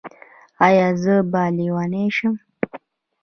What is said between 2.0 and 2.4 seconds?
شم؟